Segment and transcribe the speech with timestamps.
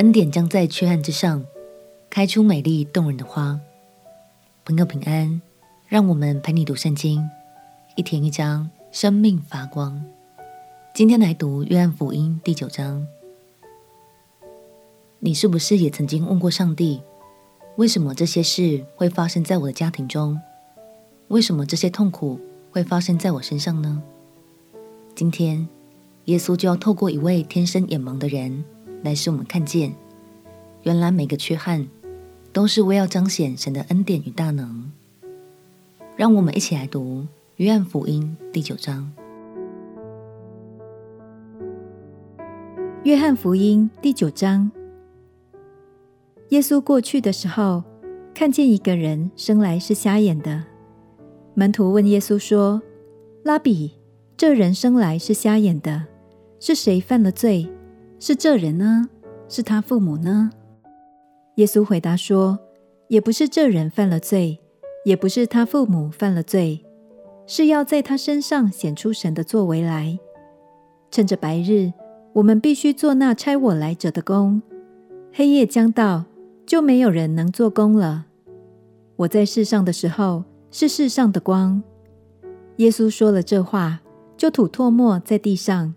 [0.00, 1.44] 恩典将在缺憾之上
[2.08, 3.60] 开出美丽动人的花。
[4.64, 5.42] 朋友平安，
[5.88, 7.22] 让我们陪你读圣经，
[7.96, 10.02] 一天一章，生命发光。
[10.94, 13.06] 今天来读约翰福音第九章。
[15.18, 17.02] 你是不是也曾经问过上帝，
[17.76, 20.40] 为什么这些事会发生在我的家庭中？
[21.28, 22.40] 为什么这些痛苦
[22.70, 24.02] 会发生在我身上呢？
[25.14, 25.68] 今天，
[26.24, 28.64] 耶稣就要透过一位天生眼盲的人。
[29.02, 29.94] 来使我们看见，
[30.82, 31.88] 原来每个缺憾
[32.52, 34.90] 都是为要彰显神的恩典与大能。
[36.16, 37.26] 让我们一起来读
[37.56, 39.10] 约翰福音第九章。
[43.04, 44.70] 约翰福音第九章，
[46.50, 47.82] 耶稣过去的时候，
[48.34, 50.64] 看见一个人生来是瞎眼的。
[51.54, 52.82] 门徒问耶稣说
[53.42, 53.92] ：“拉比，
[54.36, 56.04] 这人生来是瞎眼的，
[56.58, 57.66] 是谁犯了罪？”
[58.22, 59.08] 是这人呢？
[59.48, 60.50] 是他父母呢？
[61.54, 62.58] 耶稣回答说
[63.08, 64.60] ：“也不是这人犯了罪，
[65.06, 66.84] 也不是他父母犯了罪，
[67.46, 70.18] 是要在他身上显出神的作为来。
[71.10, 71.94] 趁着白日，
[72.34, 74.60] 我们必须做那差我来者的工；
[75.32, 76.26] 黑夜将到，
[76.66, 78.26] 就没有人能做工了。
[79.16, 81.82] 我在世上的时候，是世上的光。”
[82.76, 84.02] 耶稣说了这话，
[84.36, 85.94] 就吐唾沫在地上，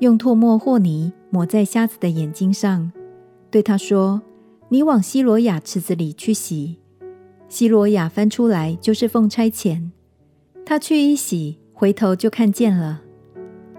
[0.00, 1.12] 用唾沫和泥。
[1.32, 2.92] 抹在瞎子的眼睛上，
[3.50, 4.20] 对他说
[4.68, 6.76] ：“你往西罗亚池子里去洗。”
[7.48, 9.90] 西罗亚翻出来就是奉差遣。
[10.66, 13.00] 他去一洗，回头就看见了。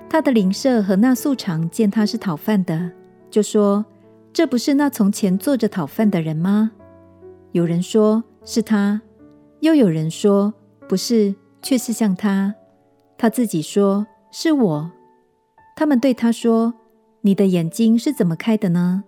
[0.09, 2.91] 他的邻舍和那素常见他是讨饭的，
[3.29, 3.85] 就说
[4.33, 6.71] ：“这不是那从前坐着讨饭的人吗？”
[7.53, 8.99] 有人说是他，
[9.59, 10.51] 又有人说
[10.89, 12.55] 不是，却是像他。
[13.15, 14.91] 他自己说是我。
[15.75, 16.73] 他们对他说。
[17.25, 19.05] 你的眼睛是怎么开的呢？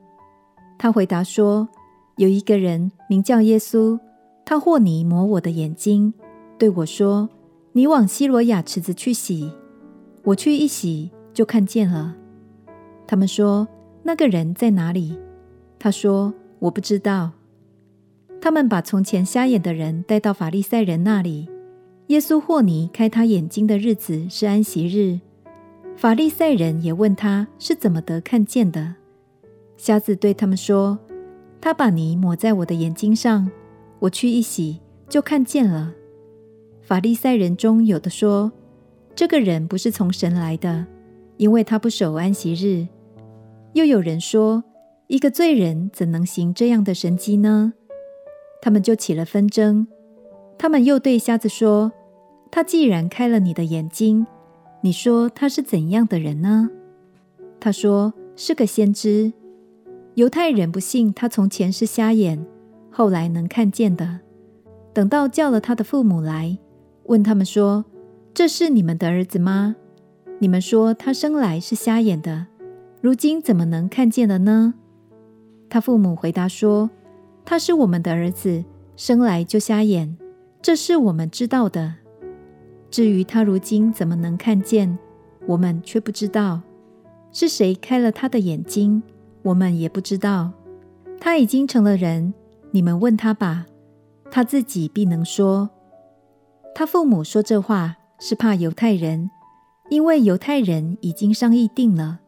[0.77, 1.67] 他回答说
[2.15, 3.99] ：“有一个人名叫耶稣，
[4.45, 6.13] 他和泥抹我的眼睛，
[6.57, 7.27] 对我说
[7.73, 9.51] ：‘你往西罗亚池子去洗。’
[10.23, 12.15] 我去一洗，就看见了。
[13.05, 13.67] 他们说
[14.03, 15.19] ：‘那个人在哪里？’
[15.77, 17.31] 他说：‘我不知道。’
[18.39, 21.49] 他们把从前瞎眼的人带到法利赛人那里。
[22.07, 25.19] 耶稣和泥开他眼睛的日子是安息日。”
[25.95, 28.95] 法利赛人也问他是怎么得看见的。
[29.77, 30.99] 瞎子对他们说
[31.61, 33.49] ：“他把泥抹在我的眼睛上，
[33.99, 35.93] 我去一洗，就看见了。”
[36.83, 38.51] 法利赛人中有的说
[39.15, 40.85] ：“这个人不是从神来的，
[41.37, 42.87] 因为他不守安息日。”
[43.73, 44.63] 又有人说
[45.07, 47.73] ：“一个罪人怎能行这样的神迹呢？”
[48.61, 49.87] 他们就起了纷争。
[50.57, 51.91] 他们又对瞎子说
[52.51, 54.27] ：“他既然开了你的眼睛。”
[54.85, 56.69] 你说他是怎样的人呢？
[57.59, 59.33] 他说是个先知。
[60.13, 62.45] 犹太人不信他从前是瞎眼，
[62.91, 64.19] 后来能看见的。
[64.93, 66.59] 等到叫了他的父母来，
[67.05, 67.83] 问他们说
[68.31, 69.75] ：“这是你们的儿子吗？
[70.37, 72.45] 你们说他生来是瞎眼的，
[73.01, 74.75] 如今怎么能看见了呢？”
[75.67, 76.91] 他父母回答说
[77.43, 78.63] ：“他是我们的儿子，
[78.95, 80.15] 生来就瞎眼，
[80.61, 81.95] 这是我们知道的。”
[82.95, 84.97] 至于他如今怎么能看见，
[85.47, 86.61] 我们却不知道
[87.29, 89.03] 是谁开了他的眼睛，
[89.43, 90.53] 我们也不知道。
[91.19, 92.33] 他已经成了人，
[92.71, 93.65] 你们问他吧，
[94.31, 95.69] 他自己必能说。
[96.73, 99.29] 他父母说这话是怕犹太人，
[99.89, 102.21] 因为犹太人已经商议定了，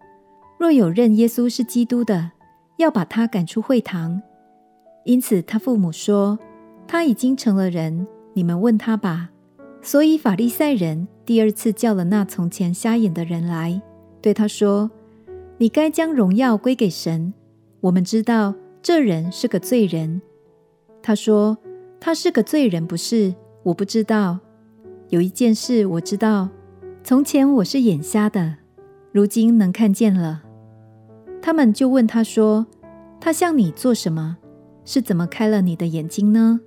[0.59, 2.31] 若有认耶稣是基督的，
[2.75, 4.21] 要把他赶出会堂。
[5.05, 6.37] 因此他父母说，
[6.85, 9.29] 他已经成了人，你们问他吧。
[9.81, 13.81] 所以法利赛人第二次叫了那从前瞎眼的人来，
[14.21, 14.91] 对他说
[15.57, 17.33] ：“你该将荣耀归给神。
[17.79, 20.21] 我们知道这人是个罪人。”
[21.01, 21.57] 他说
[22.01, 23.33] ：“他是个罪人，不是？
[23.63, 24.39] 我不知道。
[25.09, 26.49] 有一件事我知道：
[27.01, 28.55] 从前我是眼瞎的，
[29.13, 30.43] 如今能看见了。”
[31.41, 32.67] 他们就问他说
[33.21, 34.37] ：“他向你做什么？
[34.83, 36.59] 是怎么开了你的眼睛呢？”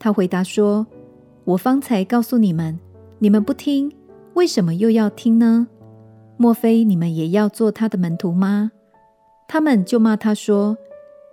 [0.00, 0.84] 他回答说。
[1.44, 2.78] 我方才告诉你们，
[3.18, 3.92] 你们不听，
[4.32, 5.66] 为什么又要听呢？
[6.38, 8.72] 莫非你们也要做他的门徒吗？
[9.46, 10.76] 他们就骂他说：“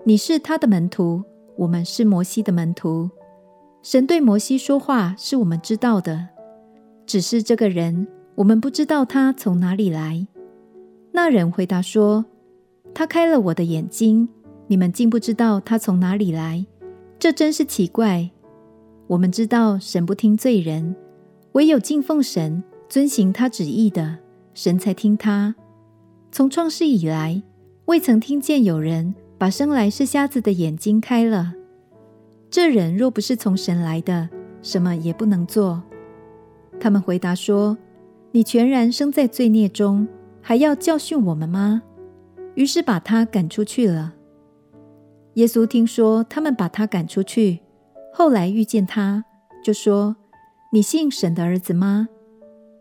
[0.03, 1.23] 你是他的门徒，
[1.55, 3.09] 我们是摩西的门徒。
[3.81, 6.27] 神对摩西说话是我们知道的，
[7.05, 8.05] 只是这个人，
[8.35, 10.27] 我们不知道他从哪里来。”
[11.13, 12.25] 那人回答说
[12.93, 14.27] ：“他开了我的眼睛，
[14.67, 16.65] 你们竟不知道他从哪里来，
[17.17, 18.29] 这真是奇怪。”
[19.11, 20.95] 我们知道神不听罪人，
[21.51, 24.19] 唯有敬奉神、遵行他旨意的，
[24.53, 25.53] 神才听他。
[26.31, 27.43] 从创世以来，
[27.87, 31.51] 未曾听见有人把生来是瞎子的眼睛开了。
[32.49, 34.29] 这人若不是从神来的，
[34.61, 35.83] 什么也不能做。”
[36.79, 37.77] 他们回答说
[38.31, 40.07] ：“你全然生在罪孽中，
[40.41, 41.83] 还要教训我们吗？”
[42.55, 44.13] 于是把他赶出去了。
[45.33, 47.59] 耶稣听说他们把他赶出去，
[48.13, 49.23] 后来遇见他，
[49.63, 50.15] 就说
[50.71, 52.09] ：“你信神的儿子吗？”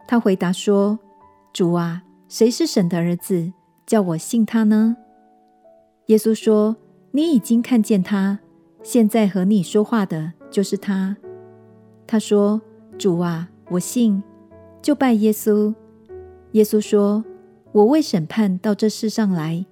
[0.06, 0.98] 他回答说
[1.52, 3.52] ：“主啊，谁是神的儿子，
[3.86, 4.96] 叫我信他呢？”
[6.06, 6.76] 耶稣说
[7.12, 8.40] ：“你已经看见他，
[8.82, 11.16] 现在和你说话的就是他。”
[12.06, 12.60] 他说
[12.98, 14.22] ：“主啊，我信，
[14.82, 15.74] 就拜耶稣。”
[16.52, 17.24] 耶稣说
[17.72, 19.64] ：“我为审判到这世上来，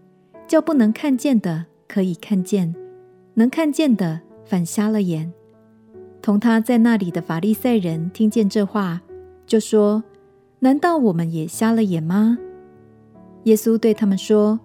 [0.47, 2.75] 叫不能看见的。”可以看见，
[3.33, 5.33] 能看见的反瞎了眼。
[6.29, 9.01] 同他在那里的法利赛人听见这话，
[9.47, 10.05] 就说
[10.61, 12.37] ：“难道我们也瞎了眼吗？”
[13.45, 14.61] 耶稣对他们说：“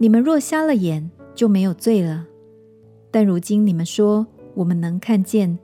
[0.00, 2.24] 你们若瞎了眼，就没有罪了。
[3.10, 5.58] 但如今你们说我们能看见，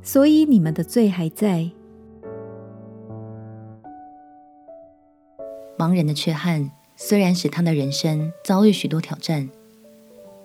[0.00, 1.68] 所以你们的罪还在。”
[5.76, 9.50] 盲人的缺憾虽然使他的人生遭遇许多挑战。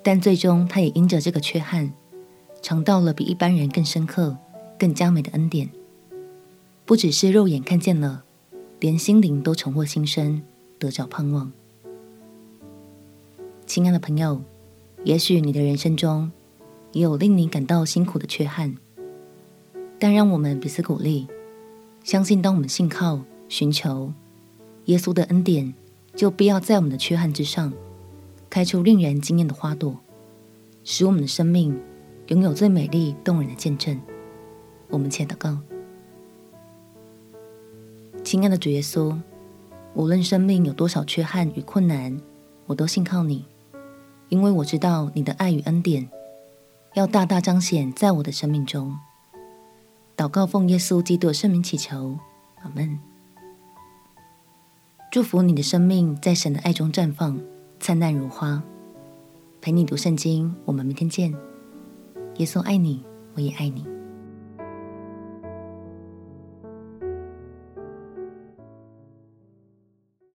[0.01, 1.93] 但最终，他也因着这个缺憾，
[2.61, 4.37] 尝到了比一般人更深刻、
[4.77, 5.69] 更加美的恩典。
[6.85, 8.23] 不只是肉眼看见了，
[8.79, 10.41] 连心灵都重获新生，
[10.77, 11.51] 得着盼望。
[13.65, 14.41] 亲爱的朋友，
[15.03, 16.31] 也许你的人生中
[16.91, 18.75] 也有令你感到辛苦的缺憾，
[19.99, 21.27] 但让我们彼此鼓励，
[22.03, 24.11] 相信当我们信靠、寻求
[24.85, 25.73] 耶稣的恩典，
[26.15, 27.71] 就必要在我们的缺憾之上。
[28.49, 29.99] 开出令人惊艳的花朵，
[30.83, 31.79] 使我们的生命
[32.29, 33.99] 拥有最美丽动人的见证。
[34.87, 35.57] 我们且祷告：
[38.23, 39.19] 亲爱的主耶稣，
[39.95, 42.21] 无论生命有多少缺憾与困难，
[42.67, 43.45] 我都信靠你，
[44.29, 46.07] 因为我知道你的爱与恩典
[46.93, 48.95] 要大大彰显在我的生命中。
[50.15, 52.19] 祷告奉耶稣基督的圣名祈求，
[52.61, 52.99] 阿门。
[55.11, 57.39] 祝福你的生命在神的爱中绽放。
[57.79, 58.61] 灿烂如花，
[59.61, 60.53] 陪你读圣经。
[60.65, 61.33] 我们明天见。
[62.39, 63.03] 耶稣爱你，
[63.35, 63.98] 我也爱你。